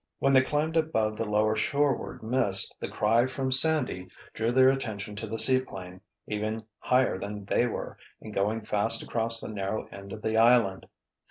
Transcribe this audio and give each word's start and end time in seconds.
When 0.17 0.33
they 0.33 0.41
climbed 0.41 0.77
above 0.77 1.15
the 1.15 1.29
lower 1.29 1.55
shoreward 1.55 2.23
mist 2.23 2.73
the 2.79 2.89
cry 2.89 3.27
from 3.27 3.51
Sandy 3.51 4.07
drew 4.33 4.51
their 4.51 4.69
attention 4.71 5.15
to 5.17 5.27
the 5.27 5.37
seaplane, 5.37 6.01
even 6.25 6.65
higher 6.79 7.19
than 7.19 7.45
they 7.45 7.67
were, 7.67 7.99
and 8.19 8.33
going 8.33 8.65
fast 8.65 9.03
across 9.03 9.39
the 9.39 9.49
narrow 9.53 9.85
end 9.89 10.11
of 10.11 10.23
the 10.23 10.37
island. 10.37 10.87